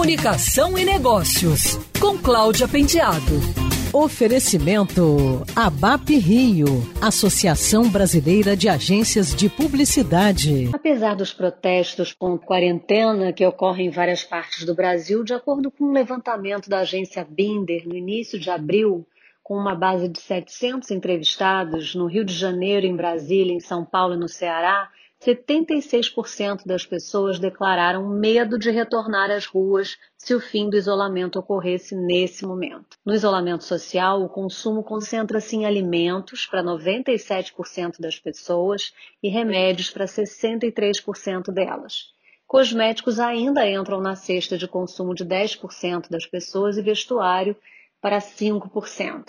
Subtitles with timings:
[0.00, 3.34] Comunicação e Negócios, com Cláudia Penteado.
[3.92, 6.64] Oferecimento ABAP Rio,
[7.02, 10.70] Associação Brasileira de Agências de Publicidade.
[10.72, 15.84] Apesar dos protestos com quarentena que ocorrem em várias partes do Brasil, de acordo com
[15.84, 19.06] um levantamento da agência Binder no início de abril,
[19.42, 24.14] com uma base de 700 entrevistados no Rio de Janeiro, em Brasília, em São Paulo
[24.14, 24.88] e no Ceará,
[25.22, 31.94] 76% das pessoas declararam medo de retornar às ruas se o fim do isolamento ocorresse
[31.94, 32.96] nesse momento.
[33.04, 40.06] No isolamento social, o consumo concentra-se em alimentos para 97% das pessoas e remédios para
[40.06, 42.14] 63% delas.
[42.46, 47.54] Cosméticos ainda entram na cesta de consumo de 10% das pessoas e vestuário
[48.00, 49.24] para 5%.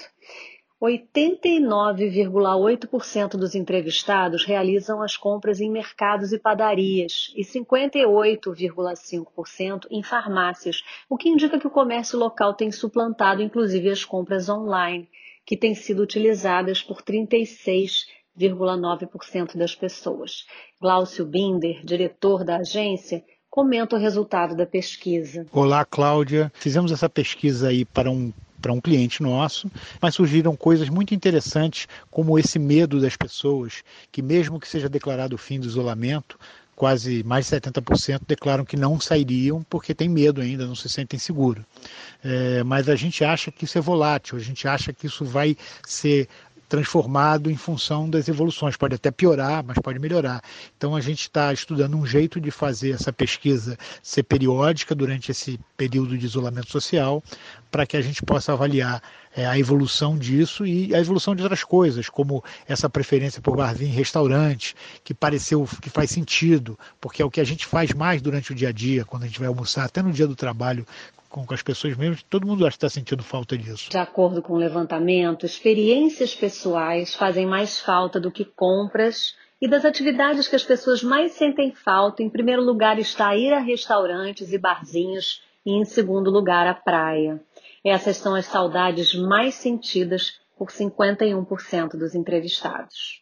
[0.81, 11.15] 89,8% dos entrevistados realizam as compras em mercados e padarias e 58,5% em farmácias, o
[11.15, 15.07] que indica que o comércio local tem suplantado inclusive as compras online,
[15.45, 20.47] que têm sido utilizadas por 36,9% das pessoas.
[20.81, 25.45] Glaucio Binder, diretor da agência, comenta o resultado da pesquisa.
[25.51, 26.51] Olá, Cláudia.
[26.55, 31.87] Fizemos essa pesquisa aí para um para um cliente nosso, mas surgiram coisas muito interessantes,
[32.09, 36.37] como esse medo das pessoas, que mesmo que seja declarado o fim do isolamento,
[36.81, 41.19] quase mais de 70% declaram que não sairiam porque tem medo ainda, não se sentem
[41.19, 41.63] seguros.
[42.23, 45.55] É, mas a gente acha que isso é volátil, a gente acha que isso vai
[45.85, 46.27] ser
[46.71, 48.77] transformado em função das evoluções.
[48.77, 50.41] Pode até piorar, mas pode melhorar.
[50.77, 55.59] Então a gente está estudando um jeito de fazer essa pesquisa ser periódica durante esse
[55.75, 57.21] período de isolamento social,
[57.69, 59.03] para que a gente possa avaliar
[59.35, 63.89] é, a evolução disso e a evolução de outras coisas, como essa preferência por barzinho
[63.89, 68.21] em restaurante, que pareceu que faz sentido, porque é o que a gente faz mais
[68.21, 70.87] durante o dia a dia, quando a gente vai almoçar, até no dia do trabalho,
[71.31, 73.89] com, com as pessoas mesmo, todo mundo acha que está sentindo falta disso.
[73.89, 79.85] De acordo com o levantamento, experiências pessoais fazem mais falta do que compras e das
[79.85, 84.57] atividades que as pessoas mais sentem falta, em primeiro lugar está ir a restaurantes e
[84.57, 87.41] barzinhos e em segundo lugar a praia.
[87.83, 93.21] Essas são as saudades mais sentidas por 51% dos entrevistados.